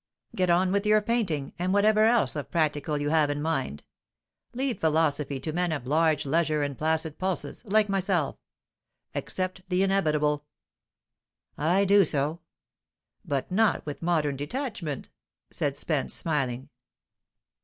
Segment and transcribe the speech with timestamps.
[0.35, 3.83] "Get on with your painting, and whatever else of practical you have in mind.
[4.51, 8.35] Leave philosophy to men of large leisure and placid pulses, like myself.
[9.13, 10.43] Accept the inevitable."
[11.55, 12.39] "I do so."
[13.23, 15.11] "But not with modern detachment,"
[15.51, 16.69] said Spence, smiling.